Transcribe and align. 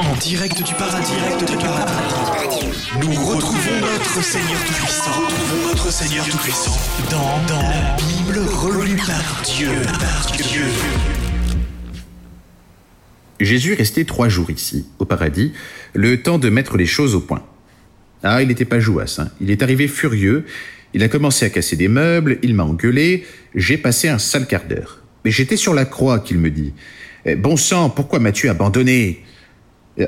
En 0.00 0.16
direct 0.16 0.62
du 0.62 0.74
paradis, 0.74 1.12
direct 1.12 1.50
du 1.50 1.56
paradis. 1.56 2.66
Nous 3.00 3.24
retrouvons 3.24 3.80
notre 3.80 4.22
Seigneur 4.22 4.60
Tout-Puissant. 4.64 5.10
Retrouvons 5.10 5.68
notre 5.68 5.92
Seigneur 5.92 6.24
Tout-Puissant 6.26 6.76
dans, 7.10 7.46
dans 7.46 7.62
la 7.62 7.96
Bible 7.96 8.38
relue 8.48 8.96
par 8.96 9.42
Dieu, 9.44 9.70
par 9.98 10.32
Dieu. 10.36 10.64
Jésus 13.40 13.74
restait 13.74 14.04
trois 14.04 14.28
jours 14.28 14.50
ici, 14.50 14.86
au 14.98 15.04
paradis, 15.04 15.52
le 15.94 16.22
temps 16.22 16.38
de 16.38 16.48
mettre 16.48 16.76
les 16.76 16.86
choses 16.86 17.14
au 17.14 17.20
point. 17.20 17.44
Ah, 18.22 18.42
il 18.42 18.48
n'était 18.48 18.64
pas 18.64 18.80
jouasse, 18.80 19.18
hein. 19.18 19.30
il 19.40 19.50
est 19.50 19.62
arrivé 19.62 19.88
furieux, 19.88 20.44
il 20.94 21.02
a 21.02 21.08
commencé 21.08 21.44
à 21.44 21.50
casser 21.50 21.76
des 21.76 21.88
meubles, 21.88 22.38
il 22.42 22.54
m'a 22.54 22.64
engueulé, 22.64 23.26
j'ai 23.54 23.78
passé 23.78 24.08
un 24.08 24.18
sale 24.18 24.46
quart 24.46 24.64
d'heure. 24.68 25.00
Mais 25.24 25.30
j'étais 25.30 25.56
sur 25.56 25.74
la 25.74 25.84
croix, 25.84 26.20
qu'il 26.20 26.38
me 26.38 26.50
dit. 26.50 26.72
Eh, 27.24 27.36
bon 27.36 27.56
sang, 27.56 27.90
pourquoi 27.90 28.18
m'as-tu 28.18 28.48
abandonné? 28.48 29.24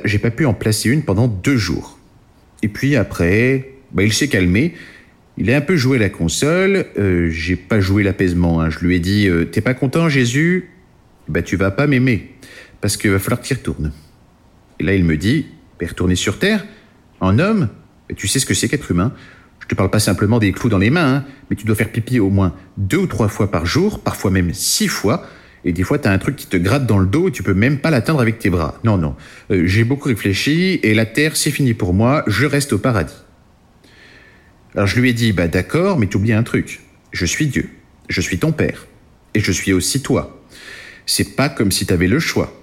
J'ai 0.04 0.18
pas 0.18 0.30
pu 0.30 0.46
en 0.46 0.54
placer 0.54 0.88
une 0.90 1.02
pendant 1.02 1.28
deux 1.28 1.56
jours. 1.56 1.98
Et 2.62 2.68
puis 2.68 2.96
après, 2.96 3.74
bah, 3.92 4.02
il 4.02 4.12
s'est 4.12 4.28
calmé. 4.28 4.74
Il 5.36 5.50
a 5.50 5.56
un 5.56 5.60
peu 5.60 5.76
joué 5.76 5.98
la 5.98 6.08
console. 6.08 6.86
Euh, 6.98 7.28
j'ai 7.30 7.56
pas 7.56 7.80
joué 7.80 8.02
l'apaisement. 8.02 8.60
Hein. 8.60 8.70
Je 8.70 8.78
lui 8.80 8.96
ai 8.96 9.00
dit 9.00 9.28
euh, 9.28 9.44
T'es 9.44 9.60
pas 9.60 9.74
content, 9.74 10.08
Jésus? 10.08 10.70
Bah, 11.28 11.42
tu 11.42 11.56
vas 11.56 11.70
pas 11.70 11.86
m'aimer. 11.86 12.30
Parce 12.80 12.96
qu'il 12.96 13.10
va 13.10 13.18
falloir 13.18 13.40
que 13.40 13.46
tu 13.46 13.54
retournes. 13.54 13.92
Et 14.80 14.84
là, 14.84 14.94
il 14.94 15.04
me 15.04 15.16
dit 15.16 15.46
bah, 15.78 15.86
Retourner 15.88 16.16
sur 16.16 16.38
Terre 16.38 16.64
En 17.20 17.38
homme 17.38 17.68
Tu 18.16 18.28
sais 18.28 18.38
ce 18.38 18.46
que 18.46 18.54
c'est 18.54 18.68
qu'être 18.68 18.90
humain 18.90 19.12
je 19.64 19.68
te 19.68 19.74
parle 19.74 19.88
pas 19.88 19.98
simplement 19.98 20.38
des 20.38 20.52
clous 20.52 20.68
dans 20.68 20.76
les 20.76 20.90
mains, 20.90 21.14
hein, 21.14 21.24
mais 21.48 21.56
tu 21.56 21.64
dois 21.64 21.74
faire 21.74 21.90
pipi 21.90 22.20
au 22.20 22.28
moins 22.28 22.54
deux 22.76 22.98
ou 22.98 23.06
trois 23.06 23.28
fois 23.28 23.50
par 23.50 23.64
jour, 23.64 24.00
parfois 24.00 24.30
même 24.30 24.52
six 24.52 24.88
fois. 24.88 25.26
Et 25.64 25.72
des 25.72 25.82
fois, 25.82 25.98
tu 25.98 26.08
un 26.08 26.18
truc 26.18 26.36
qui 26.36 26.46
te 26.46 26.56
gratte 26.56 26.86
dans 26.86 26.98
le 26.98 27.06
dos 27.06 27.28
et 27.28 27.32
tu 27.32 27.42
peux 27.42 27.54
même 27.54 27.78
pas 27.78 27.90
l'atteindre 27.90 28.20
avec 28.20 28.38
tes 28.38 28.50
bras. 28.50 28.78
Non, 28.84 28.98
non. 28.98 29.16
Euh, 29.50 29.66
j'ai 29.66 29.84
beaucoup 29.84 30.08
réfléchi 30.08 30.78
et 30.82 30.94
la 30.94 31.06
terre, 31.06 31.36
c'est 31.36 31.50
fini 31.50 31.74
pour 31.74 31.94
moi. 31.94 32.22
Je 32.26 32.46
reste 32.46 32.72
au 32.72 32.78
paradis. 32.78 33.14
Alors 34.74 34.86
je 34.86 35.00
lui 35.00 35.10
ai 35.10 35.12
dit, 35.12 35.32
bah 35.32 35.48
d'accord, 35.48 35.98
mais 35.98 36.06
tu 36.06 36.16
oublies 36.16 36.32
un 36.32 36.42
truc. 36.42 36.80
Je 37.12 37.24
suis 37.24 37.46
Dieu. 37.46 37.70
Je 38.08 38.20
suis 38.20 38.38
ton 38.38 38.52
père. 38.52 38.86
Et 39.34 39.40
je 39.40 39.52
suis 39.52 39.72
aussi 39.72 40.02
toi. 40.02 40.42
C'est 41.06 41.36
pas 41.36 41.48
comme 41.48 41.70
si 41.70 41.86
tu 41.86 41.92
avais 41.92 42.08
le 42.08 42.18
choix. 42.18 42.60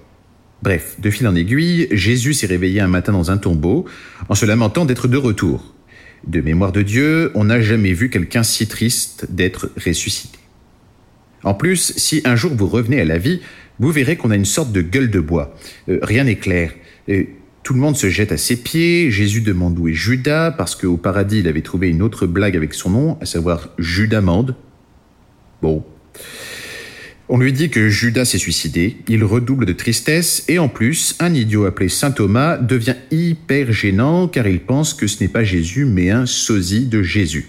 Bref, 0.62 0.94
de 1.00 1.10
fil 1.10 1.26
en 1.26 1.34
aiguille, 1.34 1.88
Jésus 1.90 2.34
s'est 2.34 2.46
réveillé 2.46 2.80
un 2.80 2.86
matin 2.86 3.12
dans 3.12 3.30
un 3.32 3.36
tombeau 3.36 3.84
en 4.28 4.34
se 4.36 4.46
lamentant 4.46 4.84
d'être 4.84 5.08
de 5.08 5.16
retour. 5.16 5.74
De 6.26 6.40
mémoire 6.40 6.70
de 6.70 6.82
Dieu, 6.82 7.32
on 7.34 7.44
n'a 7.44 7.60
jamais 7.60 7.92
vu 7.92 8.10
quelqu'un 8.10 8.44
si 8.44 8.68
triste 8.68 9.26
d'être 9.28 9.70
ressuscité. 9.84 10.38
En 11.44 11.54
plus, 11.54 11.94
si 11.96 12.22
un 12.24 12.36
jour 12.36 12.52
vous 12.54 12.68
revenez 12.68 13.00
à 13.00 13.04
la 13.04 13.18
vie, 13.18 13.40
vous 13.78 13.90
verrez 13.90 14.16
qu'on 14.16 14.30
a 14.30 14.36
une 14.36 14.44
sorte 14.44 14.72
de 14.72 14.82
gueule 14.82 15.10
de 15.10 15.20
bois. 15.20 15.56
Euh, 15.88 15.98
rien 16.02 16.24
n'est 16.24 16.36
clair. 16.36 16.72
Tout 17.62 17.74
le 17.74 17.80
monde 17.80 17.96
se 17.96 18.08
jette 18.08 18.32
à 18.32 18.36
ses 18.36 18.56
pieds. 18.56 19.10
Jésus 19.10 19.40
demande 19.40 19.78
où 19.78 19.88
est 19.88 19.94
Judas, 19.94 20.50
parce 20.50 20.74
qu'au 20.74 20.96
paradis, 20.96 21.40
il 21.40 21.48
avait 21.48 21.62
trouvé 21.62 21.88
une 21.88 22.02
autre 22.02 22.26
blague 22.26 22.56
avec 22.56 22.74
son 22.74 22.90
nom, 22.90 23.18
à 23.20 23.26
savoir 23.26 23.70
Judamande. 23.78 24.56
Bon. 25.62 25.84
On 27.28 27.38
lui 27.38 27.52
dit 27.52 27.70
que 27.70 27.88
Judas 27.88 28.24
s'est 28.24 28.36
suicidé, 28.36 28.96
il 29.08 29.24
redouble 29.24 29.64
de 29.64 29.72
tristesse 29.72 30.44
et 30.48 30.58
en 30.58 30.68
plus, 30.68 31.16
un 31.18 31.32
idiot 31.32 31.64
appelé 31.64 31.88
Saint 31.88 32.10
Thomas 32.10 32.58
devient 32.58 32.96
hyper 33.10 33.72
gênant 33.72 34.28
car 34.28 34.46
il 34.48 34.60
pense 34.60 34.92
que 34.92 35.06
ce 35.06 35.22
n'est 35.22 35.30
pas 35.30 35.44
Jésus 35.44 35.86
mais 35.86 36.10
un 36.10 36.26
sosie 36.26 36.84
de 36.84 37.02
Jésus. 37.02 37.46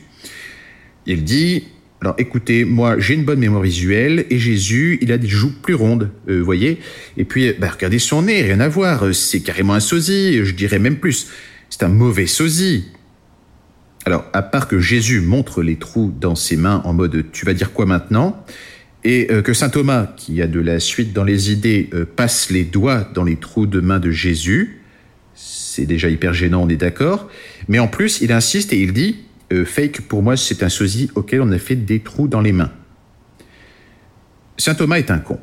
Il 1.05 1.25
dit 1.25 1.65
alors 2.03 2.15
écoutez, 2.17 2.65
moi 2.65 2.99
j'ai 2.99 3.13
une 3.13 3.23
bonne 3.23 3.39
mémoire 3.39 3.61
visuelle 3.61 4.25
et 4.29 4.37
Jésus, 4.37 4.97
il 5.01 5.13
a 5.13 5.17
des 5.17 5.29
joues 5.29 5.53
plus 5.61 5.73
rondes, 5.73 6.11
vous 6.27 6.33
euh, 6.33 6.41
voyez. 6.41 6.79
Et 7.15 7.23
puis, 7.23 7.53
bah, 7.53 7.69
regardez 7.71 7.97
son 7.97 8.23
nez, 8.23 8.41
rien 8.41 8.59
à 8.59 8.67
voir, 8.67 9.15
c'est 9.15 9.39
carrément 9.39 9.73
un 9.73 9.79
sosie, 9.79 10.43
je 10.43 10.53
dirais 10.53 10.79
même 10.79 10.97
plus, 10.97 11.29
c'est 11.69 11.81
un 11.83 11.87
mauvais 11.87 12.27
sosie. 12.27 12.89
Alors, 14.03 14.25
à 14.33 14.41
part 14.41 14.67
que 14.67 14.79
Jésus 14.81 15.21
montre 15.21 15.63
les 15.63 15.77
trous 15.77 16.13
dans 16.19 16.35
ses 16.35 16.57
mains 16.57 16.81
en 16.83 16.91
mode 16.91 17.27
tu 17.31 17.45
vas 17.45 17.53
dire 17.53 17.71
quoi 17.71 17.85
maintenant? 17.85 18.43
Et 19.05 19.31
euh, 19.31 19.41
que 19.41 19.53
saint 19.53 19.69
Thomas, 19.69 20.07
qui 20.17 20.41
a 20.41 20.47
de 20.47 20.59
la 20.59 20.81
suite 20.81 21.13
dans 21.13 21.23
les 21.23 21.53
idées, 21.53 21.89
euh, 21.93 22.03
passe 22.03 22.49
les 22.49 22.65
doigts 22.65 23.07
dans 23.13 23.23
les 23.23 23.37
trous 23.37 23.65
de 23.65 23.79
main 23.79 23.99
de 23.99 24.11
Jésus, 24.11 24.81
c'est 25.35 25.85
déjà 25.85 26.09
hyper 26.09 26.33
gênant, 26.33 26.63
on 26.63 26.67
est 26.67 26.75
d'accord, 26.75 27.29
mais 27.69 27.79
en 27.79 27.87
plus, 27.87 28.19
il 28.19 28.33
insiste 28.33 28.73
et 28.73 28.81
il 28.81 28.91
dit, 28.91 29.19
euh, 29.53 29.65
fake, 29.65 30.01
pour 30.01 30.23
moi, 30.23 30.35
c'est 30.35 30.63
un 30.63 30.69
sosie 30.69 31.09
auquel 31.15 31.41
on 31.41 31.51
a 31.51 31.57
fait 31.57 31.75
des 31.75 31.99
trous 31.99 32.27
dans 32.27 32.41
les 32.41 32.51
mains. 32.51 32.71
Saint 34.57 34.75
Thomas 34.75 34.97
est 34.97 35.11
un 35.11 35.19
con. 35.19 35.39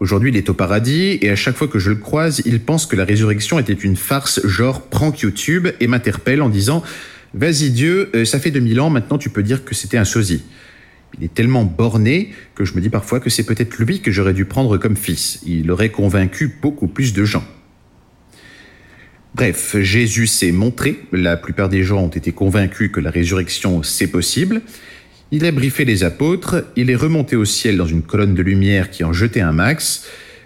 Aujourd'hui, 0.00 0.30
il 0.30 0.36
est 0.36 0.50
au 0.50 0.54
paradis, 0.54 1.18
et 1.20 1.30
à 1.30 1.36
chaque 1.36 1.56
fois 1.56 1.68
que 1.68 1.78
je 1.78 1.90
le 1.90 1.96
croise, 1.96 2.42
il 2.44 2.60
pense 2.60 2.86
que 2.86 2.96
la 2.96 3.04
résurrection 3.04 3.58
était 3.58 3.72
une 3.72 3.96
farce 3.96 4.44
genre 4.46 4.82
prank 4.82 5.20
YouTube, 5.20 5.68
et 5.80 5.86
m'interpelle 5.86 6.42
en 6.42 6.48
disant 6.48 6.82
«Vas-y 7.34 7.70
Dieu, 7.70 8.10
ça 8.24 8.40
fait 8.40 8.50
2000 8.50 8.80
ans, 8.80 8.90
maintenant 8.90 9.16
tu 9.16 9.30
peux 9.30 9.42
dire 9.42 9.64
que 9.64 9.74
c'était 9.74 9.98
un 9.98 10.04
sosie». 10.04 10.42
Il 11.18 11.24
est 11.24 11.32
tellement 11.32 11.64
borné 11.64 12.32
que 12.54 12.64
je 12.64 12.74
me 12.74 12.80
dis 12.80 12.88
parfois 12.88 13.20
que 13.20 13.30
c'est 13.30 13.44
peut-être 13.44 13.78
lui 13.78 14.00
que 14.00 14.10
j'aurais 14.10 14.32
dû 14.32 14.44
prendre 14.44 14.78
comme 14.78 14.96
fils. 14.96 15.40
Il 15.46 15.70
aurait 15.70 15.90
convaincu 15.90 16.50
beaucoup 16.60 16.88
plus 16.88 17.12
de 17.12 17.24
gens. 17.24 17.44
Bref, 19.34 19.76
Jésus 19.80 20.26
s'est 20.26 20.52
montré, 20.52 21.00
la 21.10 21.38
plupart 21.38 21.70
des 21.70 21.82
gens 21.82 22.02
ont 22.02 22.08
été 22.08 22.32
convaincus 22.32 22.90
que 22.92 23.00
la 23.00 23.10
résurrection 23.10 23.82
c'est 23.82 24.08
possible. 24.08 24.60
Il 25.30 25.46
a 25.46 25.52
briefé 25.52 25.86
les 25.86 26.04
apôtres, 26.04 26.64
il 26.76 26.90
est 26.90 26.94
remonté 26.94 27.36
au 27.36 27.46
ciel 27.46 27.78
dans 27.78 27.86
une 27.86 28.02
colonne 28.02 28.34
de 28.34 28.42
lumière 28.42 28.90
qui 28.90 29.04
en 29.04 29.14
jetait 29.14 29.40
un 29.40 29.52
max. 29.52 30.04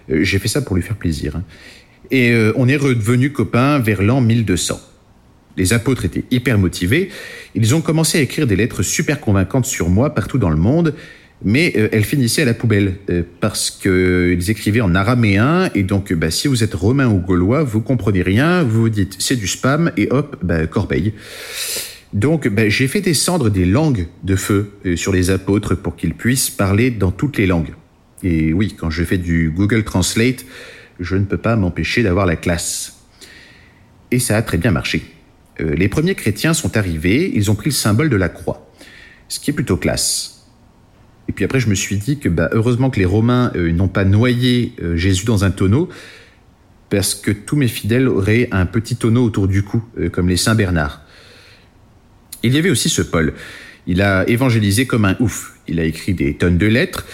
Euh, 0.09 0.23
j'ai 0.23 0.39
fait 0.39 0.47
ça 0.47 0.61
pour 0.61 0.77
lui 0.77 0.83
faire 0.83 0.95
plaisir. 0.95 1.35
Hein. 1.35 1.43
Et 2.11 2.31
euh, 2.31 2.53
on 2.55 2.69
est 2.69 2.77
redevenu 2.77 3.33
copains 3.33 3.79
vers 3.79 4.01
l'an 4.01 4.21
1200. 4.21 4.79
Les 5.57 5.73
apôtres 5.73 6.05
étaient 6.05 6.23
hyper 6.31 6.57
motivés. 6.57 7.09
Ils 7.55 7.75
ont 7.75 7.81
commencé 7.81 8.19
à 8.19 8.21
écrire 8.21 8.47
des 8.47 8.55
lettres 8.55 8.83
super 8.83 9.19
convaincantes 9.19 9.65
sur 9.65 9.89
moi 9.89 10.15
partout 10.15 10.37
dans 10.37 10.51
le 10.51 10.55
monde, 10.55 10.93
mais 11.43 11.73
euh, 11.77 11.89
elles 11.91 12.03
finissaient 12.03 12.41
à 12.41 12.45
la 12.45 12.53
poubelle 12.53 12.95
euh, 13.09 13.23
parce 13.39 13.69
qu'ils 13.69 14.49
écrivaient 14.49 14.81
en 14.81 14.95
araméen 14.95 15.69
et 15.75 15.83
donc 15.83 16.13
bah, 16.13 16.31
si 16.31 16.47
vous 16.47 16.63
êtes 16.63 16.73
romain 16.73 17.07
ou 17.07 17.19
gaulois, 17.19 17.63
vous 17.63 17.81
comprenez 17.81 18.21
rien, 18.21 18.63
vous 18.63 18.81
vous 18.81 18.89
dites 18.89 19.15
c'est 19.19 19.35
du 19.35 19.47
spam 19.47 19.91
et 19.97 20.07
hop, 20.11 20.37
bah, 20.41 20.65
corbeille. 20.67 21.13
Donc 22.13 22.47
bah, 22.47 22.69
j'ai 22.69 22.87
fait 22.87 23.01
descendre 23.01 23.49
des 23.49 23.65
langues 23.65 24.07
de 24.23 24.35
feu 24.35 24.71
euh, 24.85 24.95
sur 24.95 25.11
les 25.11 25.29
apôtres 25.29 25.75
pour 25.75 25.95
qu'ils 25.95 26.13
puissent 26.13 26.49
parler 26.49 26.89
dans 26.91 27.11
toutes 27.11 27.37
les 27.37 27.45
langues. 27.45 27.73
Et 28.23 28.53
oui, 28.53 28.75
quand 28.77 28.89
je 28.89 29.03
fais 29.03 29.17
du 29.17 29.51
Google 29.55 29.83
Translate, 29.83 30.45
je 30.99 31.15
ne 31.15 31.25
peux 31.25 31.37
pas 31.37 31.55
m'empêcher 31.55 32.01
d'avoir 32.01 32.25
la 32.25 32.35
classe. 32.35 33.03
Et 34.09 34.19
ça 34.19 34.37
a 34.37 34.41
très 34.41 34.57
bien 34.57 34.71
marché. 34.71 35.03
Euh, 35.59 35.75
les 35.75 35.87
premiers 35.87 36.15
chrétiens 36.15 36.53
sont 36.53 36.77
arrivés, 36.77 37.31
ils 37.35 37.51
ont 37.51 37.55
pris 37.55 37.69
le 37.69 37.75
symbole 37.75 38.09
de 38.09 38.15
la 38.15 38.29
croix, 38.29 38.71
ce 39.27 39.39
qui 39.39 39.51
est 39.51 39.53
plutôt 39.53 39.77
classe. 39.77 40.36
Et 41.29 41.31
puis 41.33 41.45
après, 41.45 41.59
je 41.59 41.69
me 41.69 41.75
suis 41.75 41.97
dit 41.97 42.19
que 42.19 42.29
bah, 42.29 42.49
heureusement 42.51 42.89
que 42.89 42.99
les 42.99 43.05
Romains 43.05 43.51
euh, 43.55 43.71
n'ont 43.71 43.87
pas 43.87 44.05
noyé 44.05 44.73
euh, 44.81 44.95
Jésus 44.95 45.25
dans 45.25 45.43
un 45.43 45.51
tonneau, 45.51 45.89
parce 46.89 47.15
que 47.15 47.31
tous 47.31 47.55
mes 47.55 47.67
fidèles 47.67 48.07
auraient 48.07 48.47
un 48.51 48.65
petit 48.65 48.95
tonneau 48.95 49.25
autour 49.25 49.49
du 49.49 49.61
cou, 49.61 49.83
comme 50.13 50.29
les 50.29 50.37
Saint 50.37 50.55
Bernard. 50.55 51.01
Il 52.43 52.53
y 52.53 52.57
avait 52.57 52.69
aussi 52.69 52.87
ce 52.87 53.01
Paul. 53.01 53.33
Il 53.87 54.01
a 54.01 54.27
évangélisé 54.29 54.85
comme 54.85 55.03
un 55.03 55.17
ouf. 55.19 55.57
Il 55.67 55.81
a 55.81 55.83
écrit 55.83 56.13
des 56.13 56.35
tonnes 56.35 56.57
de 56.57 56.65
lettres. 56.65 57.05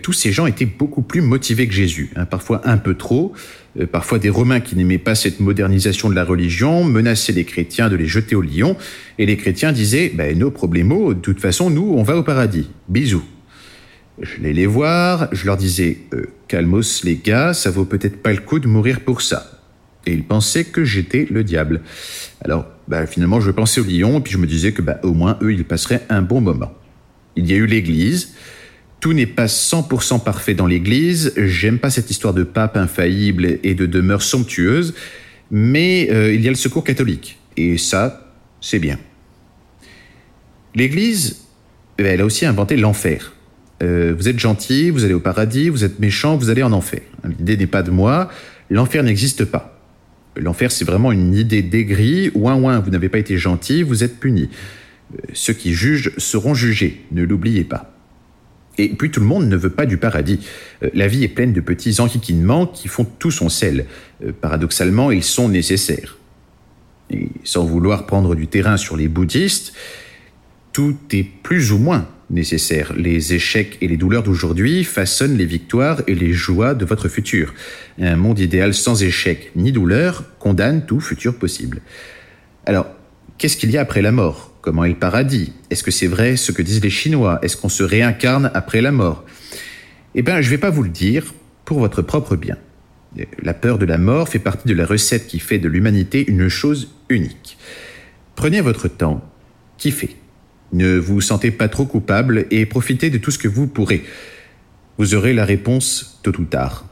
tous 0.00 0.14
ces 0.14 0.32
gens 0.32 0.46
étaient 0.46 0.64
beaucoup 0.64 1.02
plus 1.02 1.20
motivés 1.20 1.68
que 1.68 1.74
Jésus, 1.74 2.08
hein, 2.16 2.24
parfois 2.24 2.66
un 2.66 2.78
peu 2.78 2.94
trop. 2.94 3.34
Euh, 3.78 3.86
parfois 3.86 4.18
des 4.18 4.30
Romains 4.30 4.60
qui 4.60 4.76
n'aimaient 4.76 4.98
pas 4.98 5.14
cette 5.14 5.40
modernisation 5.40 6.08
de 6.08 6.14
la 6.14 6.24
religion 6.24 6.84
menaçaient 6.84 7.32
les 7.32 7.44
chrétiens 7.44 7.88
de 7.88 7.96
les 7.96 8.06
jeter 8.06 8.34
au 8.34 8.42
lion, 8.42 8.76
et 9.18 9.26
les 9.26 9.36
chrétiens 9.36 9.72
disaient 9.72 10.12
ben, 10.14 10.36
Nos 10.38 10.50
problèmes, 10.50 10.88
de 10.88 11.20
toute 11.20 11.40
façon, 11.40 11.70
nous, 11.70 11.94
on 11.96 12.02
va 12.02 12.16
au 12.16 12.22
paradis. 12.22 12.68
Bisous. 12.88 13.24
Je 14.20 14.42
les 14.42 14.52
les 14.52 14.66
voir, 14.66 15.28
je 15.32 15.46
leur 15.46 15.56
disais 15.56 15.98
euh, 16.12 16.26
Calmos, 16.48 17.04
les 17.04 17.16
gars, 17.16 17.54
ça 17.54 17.70
vaut 17.70 17.84
peut-être 17.84 18.20
pas 18.20 18.32
le 18.32 18.38
coup 18.38 18.58
de 18.58 18.66
mourir 18.66 19.00
pour 19.00 19.22
ça. 19.22 19.60
Et 20.06 20.12
ils 20.12 20.24
pensaient 20.24 20.64
que 20.64 20.84
j'étais 20.84 21.26
le 21.30 21.44
diable. 21.44 21.82
Alors, 22.40 22.66
ben, 22.88 23.06
finalement, 23.06 23.40
je 23.40 23.50
pensais 23.50 23.80
au 23.80 23.84
lion, 23.84 24.18
et 24.18 24.20
puis 24.20 24.32
je 24.32 24.38
me 24.38 24.46
disais 24.46 24.72
que 24.72 24.82
ben, 24.82 24.98
au 25.02 25.12
moins, 25.12 25.38
eux, 25.42 25.52
ils 25.52 25.64
passeraient 25.64 26.04
un 26.08 26.22
bon 26.22 26.40
moment. 26.40 26.72
Il 27.36 27.48
y 27.48 27.52
a 27.52 27.56
eu 27.56 27.66
l'Église, 27.66 28.34
tout 29.00 29.12
n'est 29.12 29.26
pas 29.26 29.46
100% 29.46 30.24
parfait 30.24 30.54
dans 30.54 30.66
l'Église. 30.66 31.32
J'aime 31.36 31.78
pas 31.78 31.90
cette 31.90 32.10
histoire 32.10 32.34
de 32.34 32.42
pape 32.42 32.76
infaillible 32.76 33.58
et 33.62 33.74
de 33.74 33.86
demeure 33.86 34.22
somptueuse, 34.22 34.94
mais 35.50 36.08
euh, 36.10 36.34
il 36.34 36.40
y 36.40 36.48
a 36.48 36.50
le 36.50 36.56
secours 36.56 36.82
catholique. 36.82 37.38
Et 37.56 37.78
ça, 37.78 38.34
c'est 38.60 38.80
bien. 38.80 38.98
L'Église, 40.74 41.44
elle 41.96 42.20
a 42.20 42.24
aussi 42.24 42.46
inventé 42.46 42.76
l'enfer. 42.76 43.34
Euh, 43.82 44.14
vous 44.16 44.28
êtes 44.28 44.38
gentil, 44.38 44.90
vous 44.90 45.04
allez 45.04 45.14
au 45.14 45.20
paradis, 45.20 45.68
vous 45.68 45.84
êtes 45.84 46.00
méchant, 46.00 46.36
vous 46.36 46.50
allez 46.50 46.62
en 46.62 46.72
enfer. 46.72 47.00
L'idée 47.24 47.56
n'est 47.56 47.66
pas 47.66 47.82
de 47.82 47.90
moi, 47.90 48.28
l'enfer 48.70 49.02
n'existe 49.02 49.44
pas. 49.44 49.80
L'enfer, 50.36 50.70
c'est 50.70 50.84
vraiment 50.84 51.12
une 51.12 51.34
idée 51.34 51.62
d'aigri. 51.62 52.30
Ouin, 52.34 52.54
ouin, 52.54 52.78
vous 52.80 52.90
n'avez 52.90 53.08
pas 53.08 53.18
été 53.18 53.38
gentil, 53.38 53.82
vous 53.82 54.04
êtes 54.04 54.18
puni. 54.18 54.50
Euh, 55.14 55.18
ceux 55.32 55.52
qui 55.52 55.72
jugent 55.74 56.12
seront 56.18 56.54
jugés, 56.54 57.04
ne 57.12 57.22
l'oubliez 57.22 57.64
pas. 57.64 57.94
Et 58.80 58.90
puis 58.90 59.10
tout 59.10 59.20
le 59.20 59.26
monde 59.26 59.48
ne 59.48 59.56
veut 59.56 59.70
pas 59.70 59.86
du 59.86 59.96
paradis. 59.96 60.40
Euh, 60.82 60.90
la 60.94 61.08
vie 61.08 61.24
est 61.24 61.28
pleine 61.28 61.52
de 61.52 61.60
petits 61.60 62.00
enquiquinements 62.00 62.66
qui 62.66 62.88
font 62.88 63.04
tout 63.04 63.30
son 63.30 63.48
sel. 63.48 63.86
Paradoxalement, 64.40 65.10
ils 65.10 65.24
sont 65.24 65.48
nécessaires. 65.48 66.18
Et 67.10 67.28
sans 67.44 67.64
vouloir 67.64 68.06
prendre 68.06 68.34
du 68.34 68.48
terrain 68.48 68.76
sur 68.76 68.96
les 68.96 69.08
bouddhistes, 69.08 69.72
tout 70.72 70.96
est 71.12 71.24
plus 71.24 71.72
ou 71.72 71.78
moins 71.78 72.06
nécessaire. 72.30 72.92
Les 72.96 73.34
échecs 73.34 73.78
et 73.80 73.88
les 73.88 73.96
douleurs 73.96 74.22
d'aujourd'hui 74.22 74.84
façonnent 74.84 75.36
les 75.36 75.46
victoires 75.46 76.02
et 76.06 76.14
les 76.14 76.32
joies 76.32 76.74
de 76.74 76.84
votre 76.84 77.08
futur. 77.08 77.54
Un 78.00 78.16
monde 78.16 78.38
idéal 78.38 78.74
sans 78.74 79.02
échecs 79.02 79.50
ni 79.56 79.72
douleurs 79.72 80.24
condamne 80.38 80.84
tout 80.86 81.00
futur 81.00 81.36
possible. 81.36 81.80
Alors, 82.66 82.86
qu'est-ce 83.38 83.56
qu'il 83.56 83.70
y 83.70 83.78
a 83.78 83.80
après 83.80 84.02
la 84.02 84.12
mort? 84.12 84.52
Comment 84.60 84.84
est 84.84 84.90
le 84.90 84.94
paradis? 84.96 85.52
Est-ce 85.70 85.82
que 85.82 85.90
c'est 85.90 86.06
vrai 86.06 86.36
ce 86.36 86.52
que 86.52 86.62
disent 86.62 86.82
les 86.82 86.90
Chinois? 86.90 87.38
Est-ce 87.42 87.56
qu'on 87.56 87.68
se 87.68 87.82
réincarne 87.82 88.50
après 88.54 88.82
la 88.82 88.92
mort? 88.92 89.24
Eh 90.14 90.22
bien, 90.22 90.40
je 90.40 90.46
ne 90.46 90.50
vais 90.50 90.58
pas 90.58 90.70
vous 90.70 90.82
le 90.82 90.90
dire 90.90 91.32
pour 91.64 91.78
votre 91.78 92.02
propre 92.02 92.36
bien. 92.36 92.56
La 93.42 93.54
peur 93.54 93.78
de 93.78 93.86
la 93.86 93.98
mort 93.98 94.28
fait 94.28 94.38
partie 94.38 94.68
de 94.68 94.74
la 94.74 94.84
recette 94.84 95.26
qui 95.26 95.38
fait 95.38 95.58
de 95.58 95.68
l'humanité 95.68 96.24
une 96.28 96.48
chose 96.48 96.90
unique. 97.08 97.56
Prenez 98.34 98.60
votre 98.60 98.88
temps, 98.88 99.24
kiffez. 99.78 100.16
Ne 100.72 100.98
vous 100.98 101.20
sentez 101.20 101.50
pas 101.50 101.68
trop 101.68 101.86
coupable 101.86 102.46
et 102.50 102.66
profitez 102.66 103.10
de 103.10 103.18
tout 103.18 103.30
ce 103.30 103.38
que 103.38 103.48
vous 103.48 103.66
pourrez. 103.66 104.04
Vous 104.98 105.14
aurez 105.14 105.32
la 105.32 105.44
réponse 105.44 106.20
tôt 106.22 106.38
ou 106.38 106.44
tard. 106.44 106.87